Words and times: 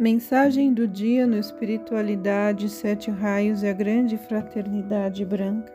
Mensagem 0.00 0.72
do 0.72 0.88
dia 0.88 1.26
no 1.26 1.36
Espiritualidade, 1.36 2.70
Sete 2.70 3.10
Raios 3.10 3.62
e 3.62 3.66
a 3.66 3.72
Grande 3.74 4.16
Fraternidade 4.16 5.26
Branca. 5.26 5.70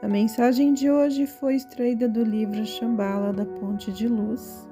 A 0.00 0.08
mensagem 0.08 0.72
de 0.72 0.90
hoje 0.90 1.26
foi 1.26 1.56
extraída 1.56 2.08
do 2.08 2.24
livro 2.24 2.64
Shambhala 2.64 3.30
da 3.30 3.44
Ponte 3.44 3.92
de 3.92 4.08
Luz. 4.08 4.66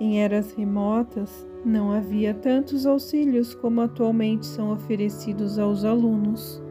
Em 0.00 0.22
eras 0.22 0.50
remotas, 0.52 1.46
não 1.62 1.92
havia 1.92 2.32
tantos 2.32 2.86
auxílios 2.86 3.54
como 3.54 3.82
atualmente 3.82 4.46
são 4.46 4.72
oferecidos 4.72 5.58
aos 5.58 5.84
alunos. 5.84 6.62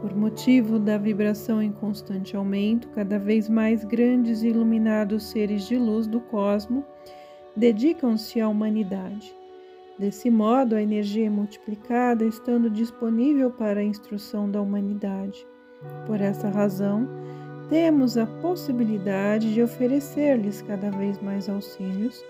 Por 0.00 0.12
motivo 0.16 0.76
da 0.76 0.98
vibração 0.98 1.62
em 1.62 1.70
constante 1.70 2.34
aumento, 2.34 2.88
cada 2.88 3.16
vez 3.16 3.48
mais 3.48 3.84
grandes 3.84 4.42
e 4.42 4.48
iluminados 4.48 5.30
seres 5.30 5.68
de 5.68 5.78
luz 5.78 6.08
do 6.08 6.18
cosmo 6.18 6.84
dedicam-se 7.56 8.40
à 8.40 8.48
humanidade 8.48 9.43
Desse 9.98 10.28
modo, 10.28 10.74
a 10.74 10.82
energia 10.82 11.26
é 11.26 11.30
multiplicada, 11.30 12.24
estando 12.24 12.68
disponível 12.68 13.50
para 13.50 13.78
a 13.78 13.84
instrução 13.84 14.50
da 14.50 14.60
humanidade. 14.60 15.46
Por 16.06 16.20
essa 16.20 16.48
razão, 16.48 17.08
temos 17.68 18.16
a 18.16 18.26
possibilidade 18.26 19.54
de 19.54 19.62
oferecer-lhes 19.62 20.62
cada 20.62 20.90
vez 20.90 21.20
mais 21.20 21.48
auxílios, 21.48 22.24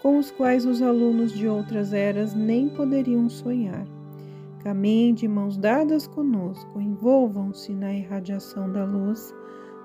com 0.00 0.18
os 0.18 0.30
quais 0.30 0.64
os 0.64 0.80
alunos 0.80 1.32
de 1.32 1.46
outras 1.46 1.92
eras 1.92 2.34
nem 2.34 2.70
poderiam 2.70 3.28
sonhar. 3.28 3.86
Caminhem 4.60 5.12
de 5.12 5.28
mãos 5.28 5.58
dadas 5.58 6.06
conosco, 6.06 6.80
envolvam-se 6.80 7.74
na 7.74 7.92
irradiação 7.92 8.72
da 8.72 8.84
luz, 8.84 9.34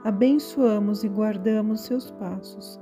abençoamos 0.03 1.03
e 1.03 1.09
guardamos 1.09 1.81
seus 1.81 2.09
passos 2.11 2.79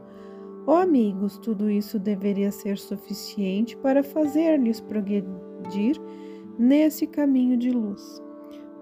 Ó 0.67 0.73
oh, 0.73 0.81
amigos, 0.81 1.37
tudo 1.37 1.69
isso 1.69 1.99
deveria 1.99 2.51
ser 2.51 2.77
suficiente 2.77 3.77
para 3.77 4.03
fazer-lhes 4.03 4.81
progredir 4.81 5.95
nesse 6.57 7.05
caminho 7.05 7.55
de 7.55 7.69
luz. 7.69 8.21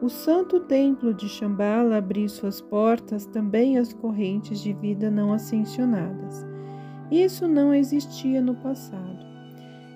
O 0.02 0.10
santo 0.10 0.62
templo 0.62 1.14
de 1.14 1.28
Shambhala 1.28 1.98
abriu 1.98 2.28
suas 2.30 2.62
portas 2.62 3.26
também 3.26 3.78
às 3.78 3.94
correntes 3.94 4.62
de 4.62 4.74
vida 4.74 5.12
não 5.12 5.34
ascensionadas. 5.34 6.46
Isso 7.12 7.48
não 7.48 7.74
existia 7.74 8.42
no 8.42 8.56
passado. 8.56 9.24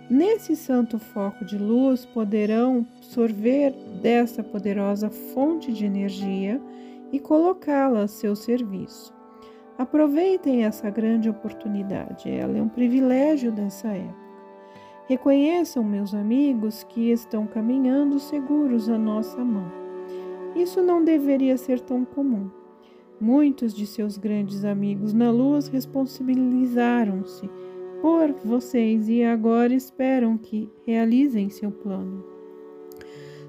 Nesse 0.10 0.56
santo 0.56 1.00
foco 1.00 1.44
de 1.44 1.58
luz 1.58 2.06
poderão 2.06 2.86
sorver 3.02 3.74
dessa 4.02 4.44
poderosa 4.44 5.10
fonte 5.10 5.74
de 5.74 5.86
energia 5.86 6.62
e 7.12 7.20
colocá-la 7.20 8.04
a 8.04 8.08
seu 8.08 8.36
serviço. 8.36 9.17
Aproveitem 9.78 10.64
essa 10.66 10.90
grande 10.90 11.30
oportunidade, 11.30 12.30
ela 12.30 12.58
é 12.58 12.62
um 12.62 12.70
privilégio 12.70 13.52
dessa 13.52 13.90
época. 13.90 14.28
Reconheçam, 15.08 15.84
meus 15.84 16.14
amigos, 16.14 16.84
que 16.84 17.12
estão 17.12 17.46
caminhando 17.46 18.20
seguros 18.20 18.90
à 18.90 18.98
nossa 18.98 19.38
mão. 19.46 19.72
Isso 20.56 20.82
não 20.82 21.04
deveria 21.04 21.56
ser 21.58 21.80
tão 21.80 22.04
comum. 22.04 22.50
Muitos 23.22 23.74
de 23.74 23.86
seus 23.86 24.18
grandes 24.18 24.66
amigos 24.66 25.14
na 25.14 25.32
luz 25.32 25.68
responsabilizaram-se 25.68 27.50
por 28.02 28.34
vocês 28.44 29.08
e 29.08 29.24
agora 29.24 29.74
esperam 29.74 30.38
que 30.38 30.70
realizem 30.86 31.50
seu 31.50 31.72
plano. 31.72 32.24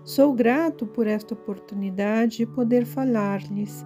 Sou 0.04 0.32
grato 0.32 0.86
por 0.86 1.06
esta 1.06 1.34
oportunidade 1.34 2.38
de 2.38 2.46
poder 2.46 2.86
falar-lhes 2.86 3.84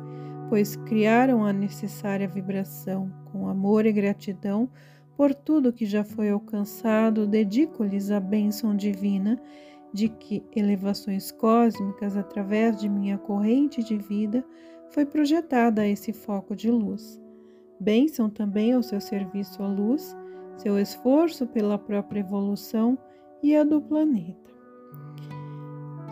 pois 0.53 0.77
criaram 0.77 1.47
a 1.47 1.51
necessária 1.51 2.29
vibração. 2.29 3.11
Com 3.33 3.49
amor 3.49 3.87
e 3.87 3.93
gratidão 3.93 4.69
por 5.17 5.35
tudo 5.35 5.73
que 5.73 5.87
já 5.87 6.05
foi 6.05 6.29
alcançado, 6.29 7.27
dedico-lhes 7.27 8.11
a 8.11 8.21
bênção 8.21 8.77
divina 8.77 9.41
de 9.95 10.11
que 10.11 10.45
elevações 10.55 11.33
cósmicas, 11.33 12.19
através 12.19 12.79
de 12.79 12.87
minha 12.87 13.17
corrente 13.17 13.83
de 13.83 13.97
vida, 13.97 14.45
foi 14.91 15.07
projetada 15.07 15.81
a 15.81 15.89
esse 15.89 16.13
foco 16.13 16.55
de 16.55 16.71
luz. 16.71 17.19
Bênção 17.81 18.29
também 18.29 18.75
ao 18.75 18.83
seu 18.83 19.01
serviço 19.01 19.63
à 19.63 19.67
luz, 19.67 20.15
seu 20.59 20.79
esforço 20.79 21.47
pela 21.47 21.79
própria 21.79 22.21
evolução 22.21 22.99
e 23.43 23.57
a 23.57 23.65
do 23.65 23.81
planeta. 23.81 24.53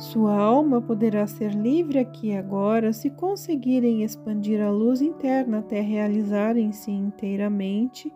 Sua 0.01 0.35
alma 0.35 0.81
poderá 0.81 1.27
ser 1.27 1.53
livre 1.53 1.99
aqui 1.99 2.29
e 2.29 2.37
agora 2.37 2.91
se 2.91 3.11
conseguirem 3.11 4.03
expandir 4.03 4.59
a 4.63 4.71
luz 4.71 5.03
interna 5.03 5.59
até 5.59 5.83
realizarem-se 5.83 6.91
inteiramente, 6.91 8.11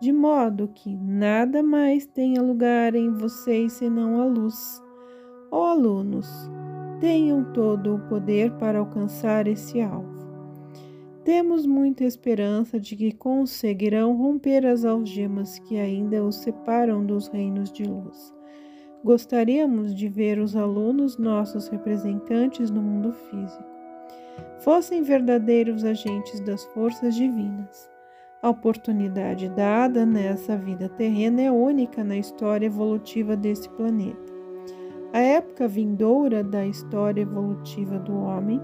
de 0.00 0.10
modo 0.10 0.70
que 0.74 0.96
nada 0.96 1.62
mais 1.62 2.06
tenha 2.06 2.40
lugar 2.40 2.94
em 2.94 3.12
vocês 3.12 3.74
senão 3.74 4.22
a 4.22 4.24
luz. 4.24 4.82
Ó 5.50 5.66
alunos, 5.66 6.50
tenham 6.98 7.44
todo 7.52 7.96
o 7.96 8.00
poder 8.08 8.52
para 8.52 8.78
alcançar 8.78 9.46
esse 9.46 9.82
alvo. 9.82 10.26
Temos 11.24 11.66
muita 11.66 12.04
esperança 12.04 12.80
de 12.80 12.96
que 12.96 13.12
conseguirão 13.12 14.16
romper 14.16 14.64
as 14.64 14.82
algemas 14.82 15.58
que 15.58 15.76
ainda 15.76 16.24
os 16.24 16.36
separam 16.36 17.04
dos 17.04 17.28
reinos 17.28 17.70
de 17.70 17.84
luz. 17.84 18.37
Gostaríamos 19.04 19.94
de 19.94 20.08
ver 20.08 20.40
os 20.40 20.56
alunos, 20.56 21.18
nossos 21.18 21.68
representantes 21.68 22.68
no 22.68 22.82
mundo 22.82 23.12
físico, 23.12 23.64
fossem 24.58 25.02
verdadeiros 25.02 25.84
agentes 25.84 26.40
das 26.40 26.64
forças 26.66 27.14
divinas. 27.14 27.88
A 28.42 28.50
oportunidade 28.50 29.48
dada 29.50 30.04
nessa 30.04 30.56
vida 30.56 30.88
terrena 30.88 31.42
é 31.42 31.50
única 31.50 32.02
na 32.02 32.16
história 32.16 32.66
evolutiva 32.66 33.36
desse 33.36 33.68
planeta. 33.70 34.32
A 35.12 35.20
época 35.20 35.68
vindoura 35.68 36.42
da 36.42 36.66
história 36.66 37.22
evolutiva 37.22 38.00
do 38.00 38.16
homem 38.16 38.60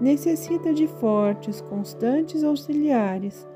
necessita 0.00 0.72
de 0.72 0.86
fortes, 0.86 1.60
constantes 1.60 2.44
auxiliares 2.44 3.48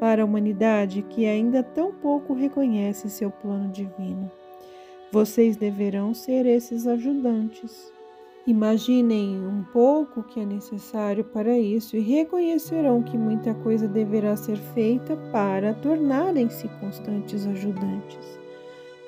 para 0.00 0.22
a 0.22 0.24
humanidade 0.24 1.02
que 1.02 1.24
ainda 1.24 1.62
tão 1.62 1.92
pouco 1.92 2.34
reconhece 2.34 3.08
seu 3.08 3.30
plano 3.30 3.70
divino. 3.70 4.28
Vocês 5.10 5.56
deverão 5.56 6.12
ser 6.12 6.44
esses 6.44 6.86
ajudantes. 6.86 7.90
Imaginem 8.46 9.38
um 9.38 9.64
pouco 9.72 10.20
o 10.20 10.22
que 10.22 10.38
é 10.38 10.44
necessário 10.44 11.24
para 11.24 11.58
isso 11.58 11.96
e 11.96 12.00
reconhecerão 12.00 13.02
que 13.02 13.16
muita 13.16 13.54
coisa 13.54 13.88
deverá 13.88 14.36
ser 14.36 14.58
feita 14.58 15.16
para 15.32 15.72
tornarem-se 15.72 16.68
constantes 16.78 17.46
ajudantes. 17.46 18.38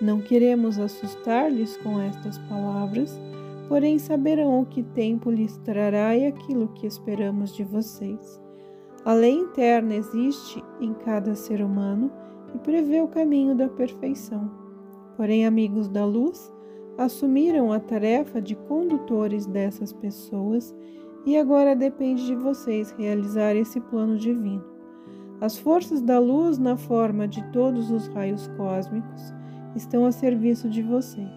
Não 0.01 0.23
queremos 0.23 0.79
assustar-lhes 0.79 1.77
com 1.77 2.01
estas 2.01 2.39
palavras, 2.39 3.21
porém 3.69 3.99
saberão 3.99 4.63
o 4.63 4.67
que 4.67 4.83
tempo 4.83 5.31
lhes 5.31 5.59
trará 5.59 6.17
e 6.17 6.25
aquilo 6.25 6.69
que 6.69 6.87
esperamos 6.87 7.55
de 7.55 7.63
vocês. 7.63 8.41
A 9.05 9.13
lei 9.13 9.33
interna 9.33 9.95
existe 9.97 10.65
em 10.81 10.95
cada 10.95 11.35
ser 11.35 11.61
humano 11.61 12.11
e 12.55 12.59
prevê 12.59 13.03
o 13.03 13.09
caminho 13.09 13.55
da 13.55 13.69
perfeição. 13.69 14.70
Porém, 15.21 15.45
amigos 15.45 15.87
da 15.87 16.03
luz 16.03 16.51
assumiram 16.97 17.71
a 17.71 17.79
tarefa 17.79 18.41
de 18.41 18.55
condutores 18.55 19.45
dessas 19.45 19.93
pessoas 19.93 20.75
e 21.27 21.37
agora 21.37 21.77
depende 21.77 22.25
de 22.25 22.35
vocês 22.35 22.91
realizar 22.93 23.55
esse 23.55 23.79
plano 23.83 24.17
divino. 24.17 24.65
As 25.39 25.59
forças 25.59 26.01
da 26.01 26.19
luz, 26.19 26.57
na 26.57 26.75
forma 26.75 27.29
de 27.29 27.43
todos 27.53 27.91
os 27.91 28.07
raios 28.07 28.49
cósmicos, 28.57 29.35
estão 29.77 30.07
a 30.07 30.11
serviço 30.11 30.71
de 30.71 30.81
vocês. 30.81 31.29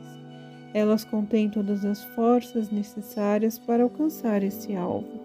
Elas 0.74 1.04
contêm 1.04 1.50
todas 1.50 1.84
as 1.84 2.02
forças 2.16 2.72
necessárias 2.72 3.60
para 3.60 3.84
alcançar 3.84 4.44
esse 4.44 4.74
alvo. 4.78 5.20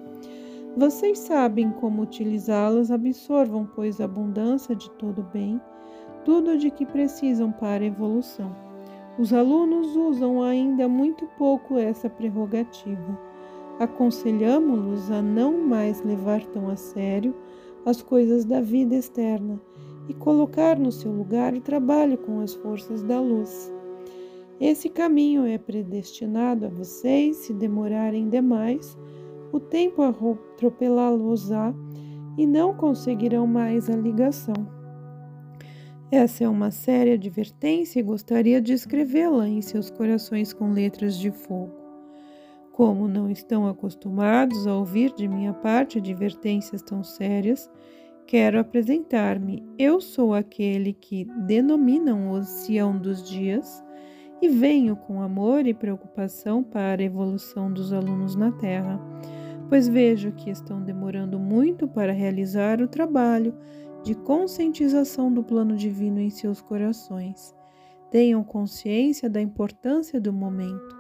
Vocês 0.77 1.21
sabem 1.21 1.71
como 1.71 2.03
utilizá-las, 2.03 2.91
absorvam, 2.91 3.69
pois, 3.73 4.01
a 4.01 4.07
abundância 4.07 4.75
de 4.75 4.91
todo 4.99 5.23
bem 5.33 5.61
tudo 6.25 6.57
de 6.57 6.71
que 6.71 6.87
precisam 6.87 7.51
para 7.53 7.83
a 7.83 7.87
evolução. 7.87 8.55
Os 9.19 9.33
alunos 9.33 9.97
usam 9.97 10.43
ainda 10.43 10.89
muito 10.89 11.27
pouco 11.37 11.77
essa 11.77 12.09
prerrogativa. 12.09 13.19
Aconselhamos-los 13.81 15.11
a 15.11 15.21
não 15.21 15.59
mais 15.59 16.03
levar 16.05 16.45
tão 16.47 16.69
a 16.69 16.77
sério 16.77 17.35
as 17.85 18.03
coisas 18.03 18.45
da 18.45 18.61
vida 18.61 18.95
externa 18.95 19.61
e 20.09 20.15
colocar 20.15 20.79
no 20.79 20.91
seu 20.93 21.13
lugar 21.13 21.55
o 21.55 21.61
trabalho 21.61 22.17
com 22.19 22.41
as 22.41 22.55
forças 22.55 23.03
da 23.03 23.21
luz. 23.21 23.73
Esse 24.61 24.89
caminho 24.89 25.45
é 25.47 25.59
predestinado 25.59 26.67
a 26.67 26.69
vocês, 26.69 27.37
se 27.37 27.53
demorarem 27.53 28.29
demais, 28.29 28.99
o 29.53 29.61
tempo 29.61 30.03
atropelá-los-á 30.03 31.73
e 32.37 32.47
não 32.47 32.75
conseguirão 32.75 33.47
mais 33.47 33.89
a 33.89 33.97
ligação. 33.97 34.78
Essa 36.11 36.45
é 36.45 36.49
uma 36.49 36.71
séria 36.71 37.15
advertência 37.15 38.01
e 38.01 38.03
gostaria 38.03 38.63
de 38.63 38.73
escrevê-la 38.73 39.47
em 39.47 39.61
seus 39.61 39.91
corações 39.91 40.55
com 40.55 40.73
letras 40.73 41.19
de 41.19 41.31
fogo. 41.31 41.71
Como 42.73 43.07
não 43.07 43.31
estão 43.31 43.69
acostumados 43.69 44.67
a 44.67 44.75
ouvir 44.75 45.15
de 45.15 45.29
minha 45.29 45.53
parte 45.53 45.99
advertências 45.99 46.81
tão 46.81 47.05
sérias, 47.05 47.71
quero 48.27 48.59
apresentar-me. 48.59 49.63
Eu 49.79 50.01
sou 50.01 50.33
aquele 50.33 50.95
que 50.95 51.27
denominam 51.47 52.31
o 52.31 52.43
Sião 52.43 52.97
dos 52.97 53.29
Dias 53.29 53.85
e 54.41 54.49
venho 54.49 54.97
com 54.97 55.21
amor 55.21 55.67
e 55.67 55.75
preocupação 55.75 56.63
para 56.63 57.03
a 57.03 57.05
evolução 57.05 57.71
dos 57.71 57.93
alunos 57.93 58.35
na 58.35 58.51
Terra, 58.53 58.99
pois 59.69 59.87
vejo 59.87 60.33
que 60.33 60.49
estão 60.49 60.81
demorando 60.81 61.39
muito 61.39 61.87
para 61.87 62.13
realizar 62.13 62.81
o 62.81 62.89
trabalho 62.89 63.53
de 64.03 64.15
conscientização 64.15 65.33
do 65.33 65.43
plano 65.43 65.77
divino 65.77 66.21
em 66.21 66.31
seus 66.31 66.61
corações. 66.61 67.55
Tenham 68.11 68.43
consciência 68.43 69.29
da 69.29 69.41
importância 69.41 70.21
do 70.21 70.33
momento. 70.33 70.97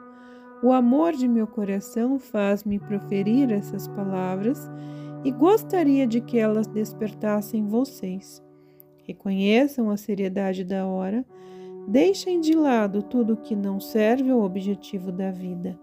O 0.62 0.72
amor 0.72 1.12
de 1.12 1.28
meu 1.28 1.46
coração 1.46 2.18
faz-me 2.18 2.78
proferir 2.78 3.52
essas 3.52 3.86
palavras 3.88 4.68
e 5.24 5.30
gostaria 5.30 6.06
de 6.06 6.20
que 6.20 6.38
elas 6.38 6.66
despertassem 6.66 7.66
vocês. 7.66 8.42
Reconheçam 9.04 9.88
a 9.88 9.96
seriedade 9.96 10.64
da 10.64 10.86
hora, 10.86 11.24
deixem 11.88 12.40
de 12.40 12.54
lado 12.54 13.02
tudo 13.02 13.36
que 13.36 13.56
não 13.56 13.80
serve 13.80 14.30
ao 14.30 14.42
objetivo 14.42 15.10
da 15.10 15.30
vida. 15.30 15.78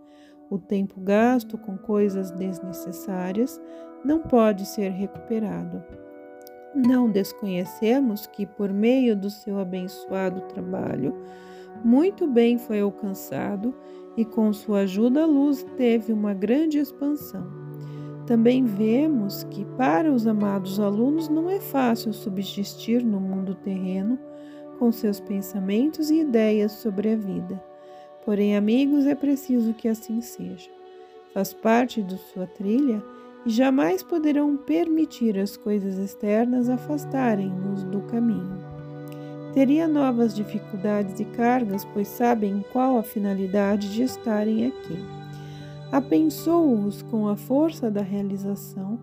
O 0.50 0.60
tempo 0.60 1.02
gasto 1.02 1.58
com 1.58 1.76
coisas 1.78 2.30
desnecessárias 2.32 3.60
não 4.04 4.20
pode 4.20 4.66
ser 4.68 4.92
recuperado. 4.92 5.84
Não 6.76 7.10
desconhecemos 7.10 8.28
que, 8.28 8.46
por 8.46 8.74
meio 8.74 9.16
do 9.16 9.30
seu 9.30 9.60
abençoado 9.60 10.42
trabalho, 10.42 11.16
muito 11.84 12.28
bem 12.28 12.58
foi 12.58 12.82
alcançado 12.82 13.74
e 14.18 14.26
com 14.26 14.52
sua 14.52 14.80
ajuda 14.80 15.24
a 15.24 15.26
luz 15.26 15.66
teve 15.78 16.12
uma 16.12 16.34
grande 16.34 16.78
expansão. 16.78 17.48
Também 18.26 18.66
vemos 18.66 19.44
que 19.46 19.64
para 19.78 20.12
os 20.12 20.28
amados 20.28 20.80
alunos 20.80 21.30
não 21.30 21.50
é 21.50 21.60
fácil 21.60 22.12
subsistir 22.12 23.04
no 23.04 23.20
mundo 23.22 23.56
terreno 23.56 24.20
com 24.78 24.92
seus 24.92 25.20
pensamentos 25.20 26.10
e 26.10 26.22
ideias 26.22 26.74
sobre 26.74 27.14
a 27.14 27.16
vida. 27.16 27.64
Porém, 28.26 28.58
amigos, 28.58 29.06
é 29.06 29.16
preciso 29.16 29.74
que 29.74 29.88
assim 29.88 30.20
seja. 30.20 30.70
Faz 31.34 31.54
parte 31.54 32.02
de 32.02 32.18
sua 32.18 32.48
trilha 32.48 33.02
e 33.46 33.50
jamais 33.50 34.02
poderão 34.02 34.58
permitir 34.58 35.38
as 35.38 35.56
coisas 35.56 35.98
externas 35.98 36.70
afastarem-nos 36.70 37.84
do 37.84 38.02
caminho. 38.02 38.64
Teria 39.54 39.88
novas 39.88 40.36
dificuldades 40.36 41.20
e 41.20 41.26
cargas, 41.26 41.86
pois 41.86 42.08
sabem 42.08 42.66
qual 42.74 42.98
a 42.98 43.04
finalidade 43.04 43.94
de 43.94 44.04
estarem 44.04 44.68
aqui 44.68 45.16
abençoou-os 45.92 47.02
com 47.04 47.28
a 47.28 47.38
força 47.38 47.90
da 47.90 48.02
realização, 48.02 49.00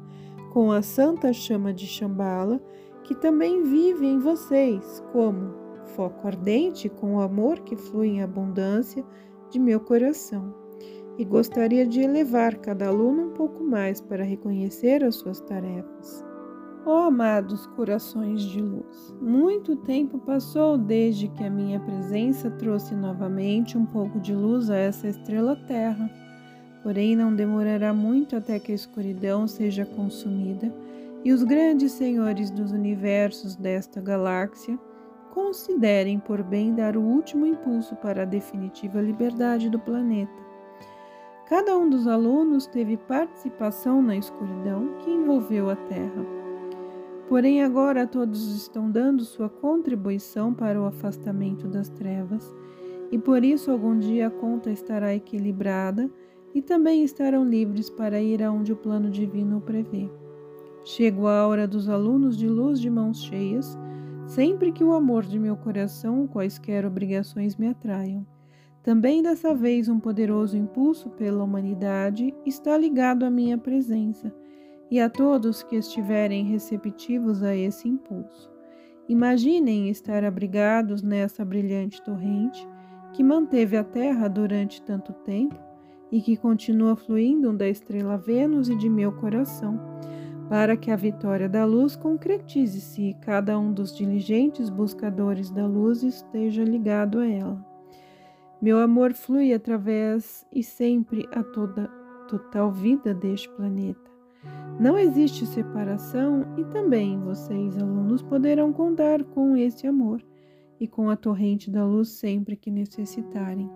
com 0.52 0.70
a 0.70 0.82
santa 0.82 1.32
chama 1.32 1.72
de 1.72 1.86
Shambhala, 1.86 2.60
que 3.04 3.14
também 3.14 3.62
vive 3.62 4.06
em 4.06 4.18
vocês, 4.18 5.02
como 5.12 5.54
foco 5.96 6.26
ardente 6.26 6.88
com 6.88 7.16
o 7.16 7.20
amor 7.20 7.60
que 7.60 7.76
flui 7.76 8.08
em 8.08 8.22
abundância 8.22 9.04
de 9.50 9.58
meu 9.58 9.80
coração. 9.80 10.61
E 11.18 11.24
gostaria 11.24 11.86
de 11.86 12.00
elevar 12.00 12.56
cada 12.56 12.88
aluno 12.88 13.28
um 13.28 13.30
pouco 13.30 13.62
mais 13.62 14.00
para 14.00 14.24
reconhecer 14.24 15.04
as 15.04 15.16
suas 15.16 15.40
tarefas. 15.40 16.24
Oh, 16.84 16.90
amados 16.90 17.66
corações 17.68 18.42
de 18.42 18.60
luz, 18.60 19.14
muito 19.20 19.76
tempo 19.76 20.18
passou 20.18 20.76
desde 20.76 21.28
que 21.28 21.44
a 21.44 21.50
minha 21.50 21.78
presença 21.78 22.50
trouxe 22.50 22.94
novamente 22.94 23.78
um 23.78 23.86
pouco 23.86 24.18
de 24.18 24.34
luz 24.34 24.68
a 24.68 24.76
essa 24.76 25.06
estrela 25.06 25.54
Terra 25.54 26.10
Porém, 26.82 27.14
não 27.14 27.34
demorará 27.34 27.92
muito 27.92 28.34
até 28.34 28.58
que 28.58 28.72
a 28.72 28.74
escuridão 28.74 29.46
seja 29.46 29.86
consumida 29.86 30.72
e 31.24 31.32
os 31.32 31.44
grandes 31.44 31.92
senhores 31.92 32.50
dos 32.50 32.72
universos 32.72 33.54
desta 33.54 34.00
galáxia 34.00 34.76
considerem 35.32 36.18
por 36.18 36.42
bem 36.42 36.74
dar 36.74 36.96
o 36.96 37.00
último 37.00 37.46
impulso 37.46 37.94
para 37.96 38.22
a 38.22 38.26
definitiva 38.26 39.00
liberdade 39.00 39.70
do 39.70 39.78
planeta. 39.78 40.51
Cada 41.48 41.76
um 41.76 41.90
dos 41.90 42.06
alunos 42.06 42.66
teve 42.66 42.96
participação 42.96 44.00
na 44.00 44.16
escuridão 44.16 44.94
que 44.98 45.10
envolveu 45.10 45.68
a 45.68 45.76
Terra. 45.76 46.24
Porém, 47.28 47.62
agora 47.62 48.06
todos 48.06 48.54
estão 48.54 48.90
dando 48.90 49.24
sua 49.24 49.48
contribuição 49.48 50.54
para 50.54 50.80
o 50.80 50.86
afastamento 50.86 51.66
das 51.66 51.88
trevas, 51.88 52.54
e 53.10 53.18
por 53.18 53.44
isso 53.44 53.70
algum 53.70 53.98
dia 53.98 54.28
a 54.28 54.30
conta 54.30 54.70
estará 54.70 55.14
equilibrada 55.14 56.10
e 56.54 56.62
também 56.62 57.02
estarão 57.02 57.44
livres 57.44 57.90
para 57.90 58.20
ir 58.20 58.42
aonde 58.42 58.72
o 58.72 58.76
plano 58.76 59.10
divino 59.10 59.58
o 59.58 59.60
prevê. 59.60 60.10
Chego 60.84 61.26
à 61.26 61.46
hora 61.46 61.66
dos 61.66 61.88
alunos 61.88 62.36
de 62.36 62.48
luz 62.48 62.80
de 62.80 62.90
mãos 62.90 63.22
cheias, 63.22 63.78
sempre 64.26 64.72
que 64.72 64.84
o 64.84 64.92
amor 64.92 65.24
de 65.24 65.38
meu 65.38 65.56
coração, 65.56 66.26
quaisquer 66.26 66.84
obrigações 66.84 67.56
me 67.56 67.68
atraiam. 67.68 68.26
Também 68.82 69.22
dessa 69.22 69.54
vez 69.54 69.88
um 69.88 70.00
poderoso 70.00 70.56
impulso 70.56 71.08
pela 71.10 71.44
humanidade 71.44 72.34
está 72.44 72.76
ligado 72.76 73.24
à 73.24 73.30
minha 73.30 73.56
presença 73.56 74.34
e 74.90 75.00
a 75.00 75.08
todos 75.08 75.62
que 75.62 75.76
estiverem 75.76 76.44
receptivos 76.44 77.42
a 77.44 77.54
esse 77.54 77.88
impulso. 77.88 78.50
Imaginem 79.08 79.88
estar 79.88 80.24
abrigados 80.24 81.00
nessa 81.02 81.44
brilhante 81.44 82.02
torrente 82.02 82.66
que 83.12 83.22
manteve 83.22 83.76
a 83.76 83.84
Terra 83.84 84.26
durante 84.26 84.82
tanto 84.82 85.12
tempo 85.12 85.58
e 86.10 86.20
que 86.20 86.36
continua 86.36 86.96
fluindo 86.96 87.52
da 87.52 87.68
estrela 87.68 88.18
Vênus 88.18 88.68
e 88.68 88.76
de 88.76 88.88
meu 88.88 89.12
coração, 89.12 89.80
para 90.48 90.76
que 90.76 90.90
a 90.90 90.96
vitória 90.96 91.48
da 91.48 91.64
luz 91.64 91.94
concretize-se 91.94 93.02
e 93.02 93.14
cada 93.14 93.58
um 93.58 93.72
dos 93.72 93.96
diligentes 93.96 94.68
buscadores 94.68 95.50
da 95.50 95.66
luz 95.66 96.02
esteja 96.02 96.64
ligado 96.64 97.20
a 97.20 97.26
ela. 97.26 97.71
Meu 98.62 98.78
amor 98.78 99.12
flui 99.12 99.52
através 99.52 100.46
e 100.52 100.62
sempre 100.62 101.28
a 101.32 101.42
toda 101.42 101.90
total 102.28 102.70
vida 102.70 103.12
deste 103.12 103.48
planeta. 103.50 104.08
Não 104.78 104.96
existe 104.96 105.44
separação 105.44 106.46
e 106.56 106.64
também 106.66 107.18
vocês, 107.18 107.76
alunos, 107.76 108.22
poderão 108.22 108.72
contar 108.72 109.24
com 109.24 109.56
esse 109.56 109.84
amor 109.88 110.24
e 110.78 110.86
com 110.86 111.10
a 111.10 111.16
torrente 111.16 111.72
da 111.72 111.84
luz 111.84 112.10
sempre 112.10 112.54
que 112.54 112.70
necessitarem. 112.70 113.68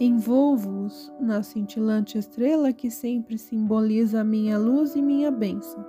Envolvo-os 0.00 1.12
na 1.20 1.44
cintilante 1.44 2.18
estrela 2.18 2.72
que 2.72 2.90
sempre 2.90 3.38
simboliza 3.38 4.22
a 4.22 4.24
minha 4.24 4.58
luz 4.58 4.96
e 4.96 5.00
minha 5.00 5.30
bênção. 5.30 5.86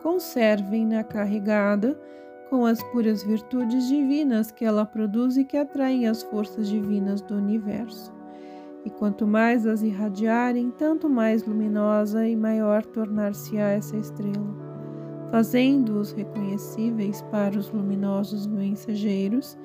Conservem-na 0.00 1.02
carregada 1.02 2.00
com 2.50 2.66
as 2.66 2.82
puras 2.82 3.22
virtudes 3.22 3.86
divinas 3.86 4.50
que 4.50 4.64
ela 4.64 4.84
produz 4.84 5.36
e 5.36 5.44
que 5.44 5.56
atraem 5.56 6.08
as 6.08 6.24
forças 6.24 6.68
divinas 6.68 7.22
do 7.22 7.36
universo. 7.36 8.12
E 8.84 8.90
quanto 8.90 9.24
mais 9.24 9.66
as 9.66 9.82
irradiarem, 9.82 10.72
tanto 10.72 11.08
mais 11.08 11.46
luminosa 11.46 12.26
e 12.26 12.34
maior 12.34 12.84
tornar-se-á 12.84 13.68
essa 13.70 13.96
estrela, 13.96 14.52
fazendo-os 15.30 16.10
reconhecíveis 16.10 17.22
para 17.30 17.56
os 17.56 17.70
luminosos 17.70 18.48
mensageiros 18.48 19.56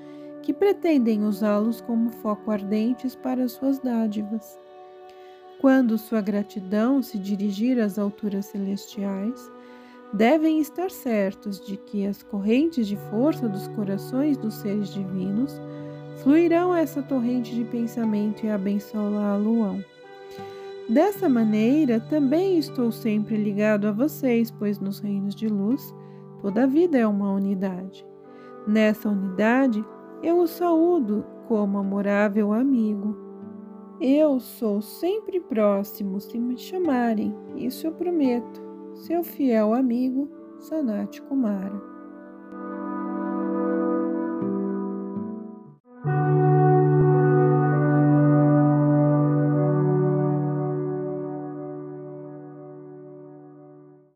que 0.43 0.53
pretendem 0.53 1.23
usá-los 1.23 1.81
como 1.81 2.11
foco 2.11 2.51
ardentes 2.51 3.15
para 3.15 3.47
suas 3.47 3.79
dádivas. 3.79 4.59
Quando 5.59 5.97
sua 5.97 6.21
gratidão 6.21 7.01
se 7.01 7.17
dirigir 7.17 7.79
às 7.79 7.97
alturas 7.97 8.45
celestiais, 8.45 9.51
devem 10.13 10.59
estar 10.59 10.89
certos 10.89 11.59
de 11.59 11.77
que 11.77 12.05
as 12.05 12.23
correntes 12.23 12.87
de 12.87 12.97
força 13.09 13.47
dos 13.47 13.67
corações 13.69 14.37
dos 14.37 14.55
seres 14.55 14.89
divinos 14.89 15.59
fluirão 16.23 16.73
essa 16.73 17.01
torrente 17.01 17.53
de 17.53 17.63
pensamento 17.65 18.45
e 18.45 18.49
abençoá-lo-ão. 18.49 19.83
Dessa 20.87 21.27
maneira, 21.27 21.99
também 21.99 22.57
estou 22.59 22.91
sempre 22.91 23.35
ligado 23.35 23.87
a 23.87 23.91
vocês, 23.91 24.51
pois 24.51 24.79
nos 24.79 24.99
reinos 24.99 25.33
de 25.33 25.47
luz, 25.47 25.93
toda 26.41 26.63
a 26.63 26.67
vida 26.67 26.97
é 26.97 27.07
uma 27.07 27.31
unidade. 27.31 28.05
Nessa 28.67 29.09
unidade, 29.09 29.83
eu 30.21 30.39
o 30.39 30.47
saúdo 30.47 31.25
como 31.47 31.77
amorável 31.77 32.53
amigo. 32.53 33.17
Eu 33.99 34.39
sou 34.39 34.81
sempre 34.81 35.39
próximo 35.39 36.19
se 36.19 36.37
me 36.37 36.57
chamarem, 36.57 37.35
isso 37.55 37.87
eu 37.87 37.91
prometo. 37.91 38.64
Seu 38.95 39.23
fiel 39.23 39.73
amigo, 39.73 40.29
Sanat 40.59 41.19
Kumara. 41.21 41.94